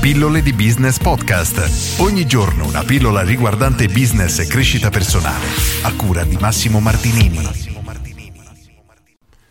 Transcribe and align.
Pillole 0.00 0.40
di 0.40 0.54
Business 0.54 0.96
Podcast. 0.96 2.00
Ogni 2.00 2.24
giorno 2.24 2.66
una 2.66 2.82
pillola 2.82 3.20
riguardante 3.20 3.86
business 3.86 4.38
e 4.38 4.46
crescita 4.46 4.88
personale. 4.88 5.44
A 5.82 5.92
cura 5.94 6.24
di 6.24 6.38
Massimo 6.40 6.80
Martinini. 6.80 7.38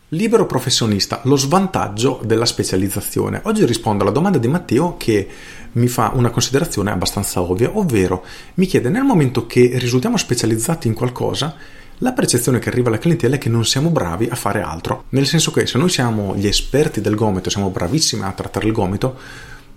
Libero 0.08 0.46
professionista, 0.46 1.20
lo 1.22 1.36
svantaggio 1.36 2.20
della 2.24 2.46
specializzazione. 2.46 3.40
Oggi 3.44 3.64
rispondo 3.64 4.02
alla 4.02 4.12
domanda 4.12 4.38
di 4.38 4.48
Matteo 4.48 4.96
che 4.96 5.28
mi 5.74 5.86
fa 5.86 6.10
una 6.14 6.30
considerazione 6.30 6.90
abbastanza 6.90 7.40
ovvia, 7.40 7.70
ovvero 7.72 8.24
mi 8.54 8.66
chiede 8.66 8.88
nel 8.88 9.04
momento 9.04 9.46
che 9.46 9.70
risultiamo 9.74 10.16
specializzati 10.16 10.88
in 10.88 10.94
qualcosa, 10.94 11.54
la 11.98 12.12
percezione 12.12 12.58
che 12.58 12.70
arriva 12.70 12.88
alla 12.88 12.98
clientela 12.98 13.36
è 13.36 13.38
che 13.38 13.48
non 13.48 13.64
siamo 13.64 13.90
bravi 13.90 14.26
a 14.28 14.34
fare 14.34 14.62
altro. 14.62 15.04
Nel 15.10 15.26
senso 15.26 15.52
che 15.52 15.66
se 15.66 15.78
noi 15.78 15.90
siamo 15.90 16.34
gli 16.34 16.48
esperti 16.48 17.00
del 17.00 17.14
gomito, 17.14 17.50
siamo 17.50 17.70
bravissimi 17.70 18.24
a 18.24 18.32
trattare 18.32 18.66
il 18.66 18.72
gomito, 18.72 19.16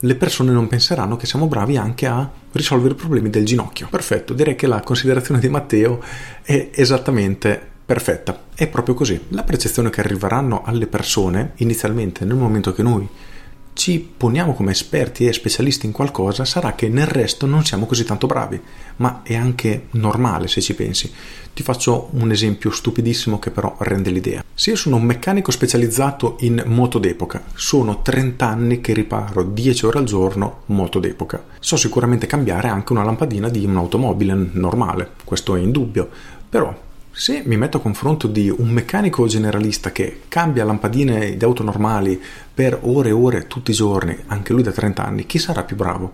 le 0.03 0.15
persone 0.15 0.51
non 0.51 0.67
penseranno 0.67 1.15
che 1.15 1.25
siamo 1.25 1.47
bravi 1.47 1.77
anche 1.77 2.07
a 2.07 2.29
risolvere 2.51 2.93
i 2.93 2.97
problemi 2.97 3.29
del 3.29 3.45
ginocchio. 3.45 3.87
Perfetto, 3.89 4.33
direi 4.33 4.55
che 4.55 4.67
la 4.67 4.81
considerazione 4.81 5.39
di 5.39 5.47
Matteo 5.47 6.01
è 6.41 6.71
esattamente 6.73 7.59
perfetta. 7.85 8.43
È 8.53 8.67
proprio 8.67 8.95
così. 8.95 9.19
La 9.29 9.43
percezione 9.43 9.89
che 9.89 10.01
arriveranno 10.01 10.61
alle 10.65 10.87
persone 10.87 11.53
inizialmente 11.57 12.25
nel 12.25 12.35
momento 12.35 12.73
che 12.73 12.83
noi 12.83 13.07
ci 13.73 13.99
poniamo 13.99 14.53
come 14.53 14.71
esperti 14.71 15.25
e 15.25 15.33
specialisti 15.33 15.85
in 15.85 15.91
qualcosa 15.91 16.45
sarà 16.45 16.73
che 16.75 16.89
nel 16.89 17.07
resto 17.07 17.45
non 17.45 17.65
siamo 17.65 17.85
così 17.85 18.03
tanto 18.03 18.27
bravi, 18.27 18.61
ma 18.97 19.21
è 19.23 19.35
anche 19.35 19.87
normale 19.91 20.47
se 20.47 20.61
ci 20.61 20.75
pensi. 20.75 21.11
Ti 21.53 21.63
faccio 21.63 22.09
un 22.11 22.31
esempio 22.31 22.71
stupidissimo 22.71 23.39
che 23.39 23.51
però 23.51 23.75
rende 23.79 24.11
l'idea. 24.11 24.43
Se 24.53 24.69
io 24.69 24.75
sono 24.75 24.97
un 24.97 25.03
meccanico 25.03 25.51
specializzato 25.51 26.37
in 26.41 26.63
moto 26.67 26.99
d'epoca, 26.99 27.43
sono 27.55 28.01
30 28.01 28.47
anni 28.47 28.81
che 28.81 28.93
riparo 28.93 29.43
10 29.43 29.85
ore 29.85 29.99
al 29.99 30.05
giorno 30.05 30.61
moto 30.67 30.99
d'epoca. 30.99 31.43
So 31.59 31.75
sicuramente 31.75 32.27
cambiare 32.27 32.67
anche 32.67 32.93
una 32.93 33.03
lampadina 33.03 33.49
di 33.49 33.65
un'automobile 33.65 34.49
normale, 34.53 35.11
questo 35.23 35.55
è 35.55 35.59
indubbio, 35.59 36.09
però 36.47 36.91
se 37.15 37.43
mi 37.45 37.57
metto 37.57 37.77
a 37.77 37.79
confronto 37.79 38.25
di 38.25 38.49
un 38.49 38.69
meccanico 38.69 39.27
generalista 39.27 39.91
che 39.91 40.21
cambia 40.27 40.65
lampadine 40.65 41.37
di 41.37 41.45
auto 41.45 41.61
normali 41.61 42.19
per 42.51 42.79
ore 42.81 43.09
e 43.09 43.11
ore 43.11 43.45
tutti 43.45 43.69
i 43.69 43.75
giorni, 43.75 44.17
anche 44.25 44.51
lui 44.51 44.63
da 44.63 44.71
30 44.71 45.05
anni, 45.05 45.27
chi 45.27 45.37
sarà 45.37 45.61
più 45.61 45.75
bravo? 45.75 46.11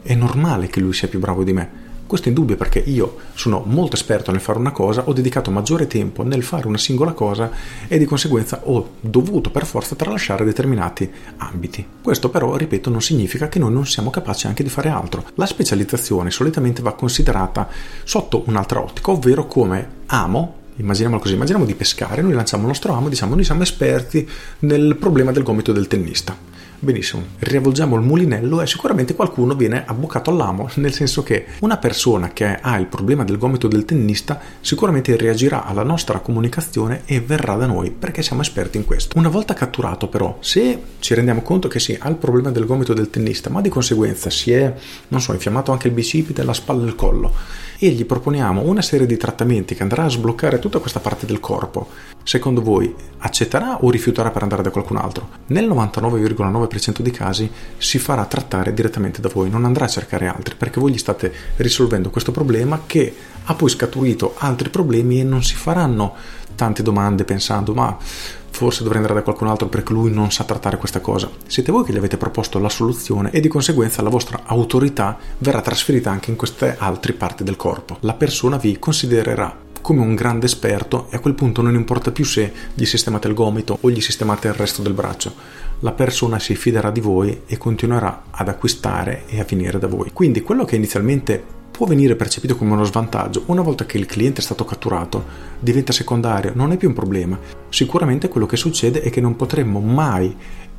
È 0.00 0.14
normale 0.14 0.68
che 0.68 0.78
lui 0.78 0.92
sia 0.92 1.08
più 1.08 1.18
bravo 1.18 1.42
di 1.42 1.52
me. 1.52 1.70
Questo 2.08 2.28
è 2.28 2.30
indubbio 2.30 2.56
perché 2.56 2.78
io 2.78 3.18
sono 3.34 3.62
molto 3.66 3.94
esperto 3.94 4.30
nel 4.30 4.40
fare 4.40 4.58
una 4.58 4.70
cosa, 4.70 5.02
ho 5.04 5.12
dedicato 5.12 5.50
maggiore 5.50 5.86
tempo 5.86 6.22
nel 6.22 6.42
fare 6.42 6.66
una 6.66 6.78
singola 6.78 7.12
cosa 7.12 7.50
e 7.86 7.98
di 7.98 8.06
conseguenza 8.06 8.62
ho 8.64 8.92
dovuto 8.98 9.50
per 9.50 9.66
forza 9.66 9.94
tralasciare 9.94 10.46
determinati 10.46 11.06
ambiti. 11.36 11.86
Questo 12.00 12.30
però, 12.30 12.56
ripeto, 12.56 12.88
non 12.88 13.02
significa 13.02 13.50
che 13.50 13.58
noi 13.58 13.72
non 13.72 13.84
siamo 13.84 14.08
capaci 14.08 14.46
anche 14.46 14.62
di 14.62 14.70
fare 14.70 14.88
altro. 14.88 15.22
La 15.34 15.44
specializzazione 15.44 16.30
solitamente 16.30 16.80
va 16.80 16.94
considerata 16.94 17.68
sotto 18.04 18.42
un'altra 18.46 18.80
ottica, 18.80 19.10
ovvero 19.10 19.46
come 19.46 19.88
amo 20.06 20.54
immaginiamolo 20.76 21.20
così, 21.20 21.34
immaginiamo 21.34 21.66
di 21.66 21.74
pescare, 21.74 22.22
noi 22.22 22.32
lanciamo 22.32 22.62
il 22.62 22.68
nostro 22.68 22.94
amo 22.94 23.08
e 23.08 23.10
diciamo 23.10 23.34
noi 23.34 23.44
siamo 23.44 23.62
esperti 23.62 24.26
nel 24.60 24.96
problema 24.96 25.30
del 25.30 25.42
gomito 25.42 25.72
del 25.72 25.88
tennista. 25.88 26.36
Benissimo, 26.80 27.24
riavvolgiamo 27.40 27.96
il 27.96 28.02
mulinello 28.02 28.60
e 28.60 28.66
sicuramente 28.68 29.16
qualcuno 29.16 29.56
viene 29.56 29.82
abboccato 29.84 30.30
all'amo, 30.30 30.70
nel 30.76 30.92
senso 30.92 31.24
che 31.24 31.46
una 31.60 31.76
persona 31.76 32.32
che 32.32 32.54
ha 32.54 32.78
il 32.78 32.86
problema 32.86 33.24
del 33.24 33.36
gomito 33.36 33.66
del 33.66 33.84
tennista 33.84 34.40
sicuramente 34.60 35.16
reagirà 35.16 35.64
alla 35.64 35.82
nostra 35.82 36.20
comunicazione 36.20 37.02
e 37.04 37.20
verrà 37.20 37.56
da 37.56 37.66
noi 37.66 37.90
perché 37.90 38.22
siamo 38.22 38.42
esperti 38.42 38.76
in 38.76 38.84
questo. 38.84 39.18
Una 39.18 39.28
volta 39.28 39.54
catturato 39.54 40.06
però, 40.06 40.36
se 40.38 40.80
ci 41.00 41.14
rendiamo 41.14 41.42
conto 41.42 41.66
che 41.66 41.80
sì, 41.80 41.96
ha 41.98 42.08
il 42.08 42.14
problema 42.14 42.52
del 42.52 42.64
gomito 42.64 42.94
del 42.94 43.10
tennista, 43.10 43.50
ma 43.50 43.60
di 43.60 43.68
conseguenza 43.68 44.30
si 44.30 44.52
è, 44.52 44.72
non 45.08 45.20
so, 45.20 45.32
infiammato 45.32 45.72
anche 45.72 45.88
il 45.88 45.94
bicipite, 45.94 46.44
la 46.44 46.52
spalla 46.52 46.84
e 46.84 46.86
il 46.86 46.94
collo, 46.94 47.34
e 47.76 47.88
gli 47.88 48.04
proponiamo 48.04 48.62
una 48.62 48.82
serie 48.82 49.06
di 49.06 49.16
trattamenti 49.16 49.74
che 49.74 49.82
andrà 49.82 50.04
a 50.04 50.10
sbloccare 50.10 50.60
tutta 50.60 50.78
questa 50.78 51.00
parte 51.00 51.26
del 51.26 51.40
corpo, 51.40 51.88
secondo 52.28 52.60
voi 52.60 52.94
accetterà 53.20 53.82
o 53.82 53.88
rifiuterà 53.88 54.30
per 54.30 54.42
andare 54.42 54.60
da 54.60 54.68
qualcun 54.68 54.98
altro? 54.98 55.28
Nel 55.46 55.66
99,9% 55.66 57.00
dei 57.00 57.10
casi 57.10 57.50
si 57.78 57.98
farà 57.98 58.26
trattare 58.26 58.74
direttamente 58.74 59.22
da 59.22 59.30
voi, 59.32 59.48
non 59.48 59.64
andrà 59.64 59.86
a 59.86 59.88
cercare 59.88 60.26
altri 60.26 60.54
perché 60.54 60.78
voi 60.78 60.92
gli 60.92 60.98
state 60.98 61.32
risolvendo 61.56 62.10
questo 62.10 62.30
problema 62.30 62.82
che 62.84 63.16
ha 63.44 63.54
poi 63.54 63.70
scaturito 63.70 64.34
altri 64.36 64.68
problemi 64.68 65.20
e 65.20 65.24
non 65.24 65.42
si 65.42 65.54
faranno 65.54 66.16
tante 66.54 66.82
domande 66.82 67.24
pensando 67.24 67.72
ma 67.72 67.96
forse 67.98 68.82
dovrei 68.82 69.00
andare 69.00 69.20
da 69.20 69.24
qualcun 69.24 69.48
altro 69.48 69.68
perché 69.68 69.94
lui 69.94 70.10
non 70.10 70.30
sa 70.30 70.44
trattare 70.44 70.76
questa 70.76 71.00
cosa. 71.00 71.30
Siete 71.46 71.72
voi 71.72 71.84
che 71.84 71.94
gli 71.94 71.96
avete 71.96 72.18
proposto 72.18 72.58
la 72.58 72.68
soluzione 72.68 73.30
e 73.30 73.40
di 73.40 73.48
conseguenza 73.48 74.02
la 74.02 74.10
vostra 74.10 74.42
autorità 74.44 75.16
verrà 75.38 75.62
trasferita 75.62 76.10
anche 76.10 76.28
in 76.28 76.36
queste 76.36 76.76
altre 76.78 77.14
parti 77.14 77.42
del 77.42 77.56
corpo. 77.56 77.96
La 78.00 78.12
persona 78.12 78.58
vi 78.58 78.78
considererà 78.78 79.66
come 79.88 80.02
un 80.02 80.14
grande 80.14 80.44
esperto 80.44 81.06
e 81.08 81.16
a 81.16 81.18
quel 81.18 81.32
punto 81.32 81.62
non 81.62 81.74
importa 81.74 82.10
più 82.10 82.22
se 82.22 82.52
gli 82.74 82.84
sistemate 82.84 83.26
il 83.26 83.32
gomito 83.32 83.78
o 83.80 83.90
gli 83.90 84.02
sistemate 84.02 84.48
il 84.48 84.52
resto 84.52 84.82
del 84.82 84.92
braccio. 84.92 85.32
La 85.80 85.92
persona 85.92 86.38
si 86.38 86.54
fiderà 86.56 86.90
di 86.90 87.00
voi 87.00 87.44
e 87.46 87.56
continuerà 87.56 88.24
ad 88.28 88.48
acquistare 88.48 89.22
e 89.28 89.40
a 89.40 89.46
venire 89.48 89.78
da 89.78 89.86
voi. 89.86 90.10
Quindi 90.12 90.42
quello 90.42 90.66
che 90.66 90.76
inizialmente 90.76 91.42
può 91.70 91.86
venire 91.86 92.16
percepito 92.16 92.54
come 92.54 92.72
uno 92.72 92.84
svantaggio, 92.84 93.44
una 93.46 93.62
volta 93.62 93.86
che 93.86 93.96
il 93.96 94.04
cliente 94.04 94.42
è 94.42 94.44
stato 94.44 94.66
catturato, 94.66 95.24
diventa 95.58 95.94
secondario, 95.94 96.52
non 96.54 96.70
è 96.72 96.76
più 96.76 96.88
un 96.88 96.94
problema. 96.94 97.38
Sicuramente 97.70 98.28
quello 98.28 98.44
che 98.44 98.58
succede 98.58 99.00
è 99.00 99.08
che 99.08 99.22
non 99.22 99.36
potremmo 99.36 99.80
mai, 99.80 100.36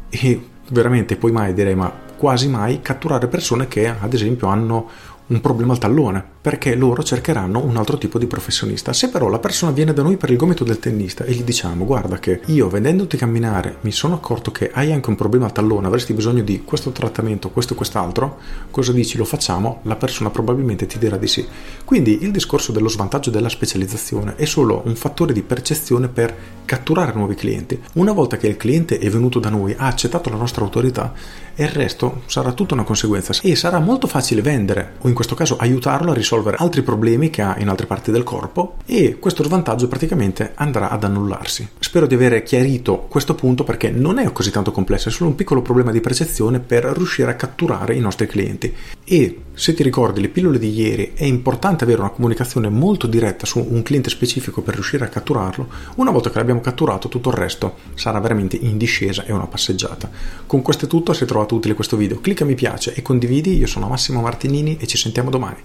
e 0.08 0.48
veramente 0.70 1.16
poi 1.16 1.32
mai 1.32 1.56
direi 1.56 1.74
ma 1.74 1.92
quasi 2.16 2.48
mai, 2.48 2.82
catturare 2.84 3.28
persone 3.28 3.68
che 3.68 3.88
ad 3.88 4.14
esempio 4.14 4.50
hanno 4.50 4.88
un 5.30 5.42
problema 5.42 5.74
al 5.74 5.80
tallone, 5.80 6.24
perché 6.42 6.76
loro 6.76 7.04
cercheranno 7.04 7.64
un 7.64 7.78
altro 7.78 7.98
tipo 7.98 8.18
di 8.18 8.26
professionista. 8.26 8.94
Se 8.94 9.10
però 9.10 9.28
la 9.28 9.40
persona 9.40 9.72
viene 9.72 9.94
da 9.94 10.02
noi 10.02 10.18
per 10.18 10.32
il 10.32 10.38
gomito 10.38 10.64
del 10.64 10.80
tennista 10.80 11.24
e 11.24 11.34
gli 11.34 11.44
diciamo 11.44 11.86
guarda 11.86 12.20
che 12.20 12.42
io 12.46 12.68
vedendoti 12.68 13.18
camminare 13.18 13.78
mi 13.82 13.92
sono 13.92 14.16
accorto 14.16 14.52
che 14.52 14.72
hai 14.74 14.92
anche 14.92 15.10
un 15.10 15.16
problema 15.16 15.46
al 15.46 15.52
tallone, 15.52 15.88
avresti 15.88 16.14
bisogno 16.14 16.42
di 16.42 16.64
questo 16.64 16.92
trattamento, 16.92 17.50
questo 17.50 17.74
e 17.74 17.76
quest'altro, 17.76 18.40
cosa 18.72 18.92
dici? 18.92 19.18
Lo 19.18 19.26
facciamo? 19.26 19.82
La 19.84 19.96
persona 19.96 20.30
probabilmente 20.30 20.86
ti 20.86 20.98
dirà 20.98 21.18
di 21.18 21.28
sì. 21.28 21.46
Quindi 21.86 22.24
il 22.24 22.32
discorso 22.32 22.72
dello 22.72 22.90
svantaggio 22.90 23.30
della 23.30 23.50
specializzazione 23.50 24.36
è 24.36 24.46
solo 24.46 24.82
un 24.86 24.96
fattore 24.96 25.34
di 25.34 25.42
percezione 25.42 26.08
per 26.08 26.36
catturare 26.66 27.14
nuovi 27.14 27.34
clienti. 27.36 27.82
Una 27.94 28.12
volta 28.12 28.38
che 28.38 28.48
il 28.48 28.58
cliente 28.58 29.00
è 29.00 29.10
venuto 29.10 29.40
da 29.40 29.50
noi, 29.50 29.74
ha 29.76 29.88
accettato 29.88 30.30
la 30.30 30.36
nostra 30.36 30.64
autorità 30.64 31.14
e 31.56 31.64
il 31.64 31.72
resto 31.72 32.22
sarà 32.28 32.52
tutta 32.54 32.76
una 32.76 32.84
conseguenza 32.84 33.34
e 33.42 33.56
sarà 33.56 33.80
molto 33.80 34.08
facile 34.08 34.42
vendere 34.42 34.94
o 35.00 35.08
in 35.08 35.16
questo 35.20 35.36
caso 35.36 35.58
aiutarlo 35.58 36.12
a 36.12 36.14
risolvere 36.14 36.56
altri 36.62 36.82
problemi 36.82 37.30
che 37.30 37.42
ha 37.42 37.58
in 37.60 37.68
altre 37.68 37.88
parti 37.88 38.10
del 38.10 38.24
corpo 38.24 38.76
e 38.86 39.20
questo 39.20 39.44
svantaggio 39.44 39.90
praticamente 39.90 40.54
andrà 40.56 40.90
ad 40.90 41.04
annullarsi. 41.04 41.68
Spero 41.78 42.08
di 42.08 42.16
aver 42.16 42.42
chiarito 42.42 43.00
questo 43.00 43.36
punto 43.36 43.66
perché 43.66 43.90
non 43.90 44.18
è 44.18 44.32
così 44.32 44.50
tanto 44.50 44.72
complesso, 44.72 45.10
è 45.10 45.12
solo 45.12 45.32
un 45.32 45.36
piccolo 45.36 45.62
problema 45.62 45.92
di 45.92 46.00
percezione 46.00 46.62
per 46.62 46.86
riuscire 46.86 47.32
a 47.32 47.36
catturare 47.36 47.96
i 47.96 48.00
nostri 48.00 48.28
clienti 48.28 48.74
e 49.04 49.42
se 49.54 49.74
ti 49.74 49.84
ricordi 49.84 50.22
le 50.22 50.30
pillole 50.30 50.58
di 50.58 50.72
ieri 50.72 51.12
è 51.14 51.26
importante 51.26 51.84
avere 51.84 52.00
una 52.00 52.12
comunicazione 52.12 52.70
molto 52.70 53.06
diretta 53.06 53.46
su 53.46 53.60
un 53.60 53.84
cliente 53.84 54.10
specifico 54.10 54.62
per 54.62 54.76
riuscire 54.76 55.04
a 55.04 55.10
catturarlo, 55.10 55.68
una 55.96 56.12
volta 56.12 56.30
che 56.30 56.38
l'abbiamo 56.38 56.62
catturato 56.62 57.10
tutto 57.10 57.28
il 57.28 57.36
resto 57.36 57.76
sarà 57.96 58.22
veramente 58.22 58.56
in 58.56 58.78
discesa 58.78 59.26
e 59.26 59.34
una 59.34 59.48
passeggiata. 59.48 60.10
Con 60.46 60.62
questo 60.62 60.86
è 60.86 60.88
tutto, 60.88 61.12
se 61.12 61.24
hai 61.24 61.28
trovato 61.28 61.56
utile 61.56 61.74
questo 61.74 61.98
video 61.98 62.22
clicca 62.22 62.46
mi 62.46 62.56
piace 62.56 62.94
e 62.94 63.02
condividi, 63.02 63.58
io 63.58 63.68
sono 63.68 63.90
Massimo 63.90 64.22
Martinini 64.22 64.78
e 64.80 64.88
ci 64.88 64.96
sentiamo 64.96 65.08
domani. 65.12 65.58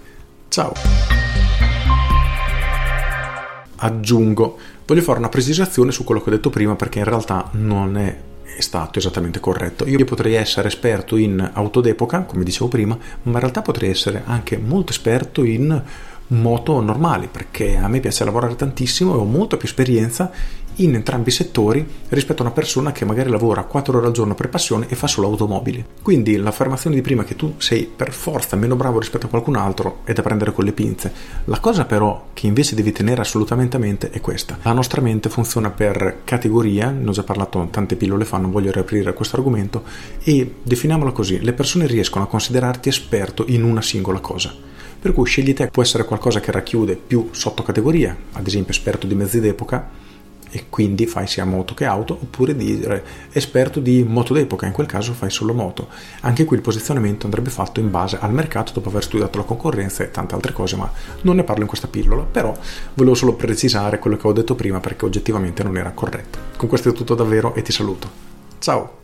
Ciao! 0.49 0.73
Aggiungo, 3.77 4.59
voglio 4.87 5.03
fare 5.03 5.19
una 5.19 5.29
precisazione 5.29 5.93
su 5.93 6.05
quello 6.05 6.23
che 6.23 6.31
ho 6.31 6.33
detto 6.33 6.51
prima 6.51 6.75
perché 6.75 7.01
in 7.01 7.05
realtà 7.05 7.49
non 7.53 7.97
è 7.97 8.17
stato 8.59 8.99
esattamente 8.99 9.41
corretto. 9.41 9.87
Io 9.87 10.03
potrei 10.05 10.35
essere 10.35 10.69
esperto 10.69 11.17
in 11.17 11.51
auto 11.53 11.81
d'epoca, 11.81 12.23
come 12.23 12.45
dicevo 12.45 12.69
prima, 12.69 12.97
ma 13.23 13.33
in 13.33 13.39
realtà 13.39 13.63
potrei 13.63 13.91
essere 13.91 14.23
anche 14.25 14.57
molto 14.59 14.93
esperto 14.93 15.45
in 15.45 15.83
moto 16.29 16.81
normali, 16.81 17.29
perché 17.31 17.77
a 17.77 17.89
me 17.89 18.01
piace 18.01 18.25
lavorare 18.25 18.57
tantissimo 18.57 19.15
e 19.15 19.19
ho 19.19 19.25
molta 19.25 19.57
più 19.57 19.69
esperienza 19.69 20.31
in 20.79 20.95
entrambi 20.95 21.29
i 21.29 21.33
settori 21.33 21.87
rispetto 22.09 22.43
a 22.43 22.47
una 22.47 22.55
persona 22.55 22.91
che 22.91 23.05
magari 23.05 23.31
lavora 23.31 23.63
4 23.63 23.99
ore 23.99 24.07
al 24.07 24.13
giorno 24.13 24.35
per 24.35 24.49
passione 24.49 24.87
e 24.89 24.97
fa 24.97 25.07
solo 25.07 25.29
automobili. 25.29 25.85
Quindi 26.03 26.37
l'affermazione 26.37 26.97
di 26.97 27.03
prima 27.03 27.25
che 27.25 27.37
tu 27.37 27.55
sei 27.59 27.85
per 27.85 28.13
forza 28.13 28.57
meno 28.57 28.75
bravo 28.75 28.99
rispetto 28.99 29.27
a 29.27 29.29
qualcun 29.29 29.57
altro 29.57 30.01
è 30.05 30.13
da 30.13 30.23
prendere 30.23 30.53
con 30.53 30.65
le 30.65 30.73
pinze. 30.73 31.13
La 31.45 31.61
cosa 31.61 31.85
però 31.85 32.29
che 32.33 32.47
invece 32.47 32.75
devi 32.75 32.91
tenere 32.91 33.21
assolutamente 33.21 33.77
a 33.77 33.81
mente 33.81 34.11
è 34.11 34.21
questa. 34.21 34.59
La 34.63 34.73
nostra 34.73 35.01
mente 35.01 35.29
funziona 35.29 35.71
per 35.71 36.23
categoria, 36.25 36.91
ne 36.91 37.09
ho 37.09 37.13
già 37.13 37.23
parlato 37.23 37.67
tante 37.71 37.97
pillole 37.97 38.25
fa, 38.25 38.39
non 38.39 38.51
voglio 38.51 38.73
riaprire 38.73 39.13
questo 39.13 39.37
argomento, 39.37 39.85
e 40.23 40.55
definiamola 40.63 41.13
così, 41.13 41.41
le 41.41 41.53
persone 41.53 41.87
riescono 41.87 42.25
a 42.25 42.29
considerarti 42.29 42.89
esperto 42.89 43.45
in 43.47 43.63
una 43.63 43.83
singola 43.83 44.19
cosa. 44.19 44.73
Per 45.05 45.13
cui 45.13 45.27
scegli 45.27 45.53
te, 45.53 45.67
può 45.67 45.83
essere 45.83 46.07
qualcosa 46.07 46.41
che 46.41 46.51
racchiude 46.51 46.97
più 46.97 47.29
sottocategorie, 47.31 48.17
ad 48.33 48.47
esempio 48.47 48.73
esperto 48.73 49.07
di 49.07 49.15
mezzi 49.15 49.39
d'epoca, 49.39 49.87
e 50.49 50.65
quindi 50.71 51.05
fai 51.05 51.27
sia 51.27 51.45
moto 51.45 51.75
che 51.75 51.85
auto, 51.85 52.15
oppure 52.15 52.57
dire 52.57 53.05
esperto 53.33 53.81
di 53.81 54.03
moto 54.03 54.33
d'epoca, 54.33 54.65
in 54.65 54.73
quel 54.73 54.87
caso 54.87 55.13
fai 55.13 55.29
solo 55.29 55.53
moto. 55.53 55.89
Anche 56.23 56.47
qui 56.47 56.57
il 56.57 56.63
posizionamento 56.63 57.27
andrebbe 57.27 57.51
fatto 57.51 57.81
in 57.81 57.91
base 57.91 58.17
al 58.19 58.33
mercato 58.33 58.73
dopo 58.73 58.89
aver 58.89 59.03
studiato 59.03 59.37
la 59.37 59.45
concorrenza 59.45 60.03
e 60.03 60.11
tante 60.11 60.35
altre 60.35 60.55
cose, 60.55 60.77
ma 60.77 60.91
non 61.21 61.37
ne 61.37 61.45
parlo 61.45 61.61
in 61.61 61.69
questa 61.69 61.87
pillola, 61.87 62.23
però 62.23 62.57
volevo 62.95 63.15
solo 63.15 63.35
precisare 63.35 63.99
quello 63.99 64.17
che 64.17 64.27
ho 64.27 64.33
detto 64.33 64.55
prima 64.55 64.81
perché 64.81 65.05
oggettivamente 65.05 65.63
non 65.63 65.77
era 65.77 65.91
corretto. 65.91 66.39
Con 66.57 66.67
questo 66.67 66.89
è 66.89 66.93
tutto 66.95 67.15
davvero 67.15 67.55
e 67.55 67.61
ti 67.61 67.73
saluto. 67.73 68.09
Ciao! 68.59 69.04